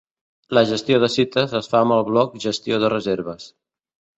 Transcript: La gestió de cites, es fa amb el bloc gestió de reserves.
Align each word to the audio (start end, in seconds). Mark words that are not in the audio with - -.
La 0.57 0.63
gestió 0.69 0.97
de 1.03 1.09
cites, 1.17 1.53
es 1.61 1.69
fa 1.73 1.81
amb 1.85 1.97
el 1.99 2.03
bloc 2.09 2.41
gestió 2.47 2.81
de 2.85 2.91
reserves. 2.99 3.47